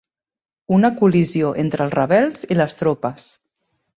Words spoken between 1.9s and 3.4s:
rebels i les tropes.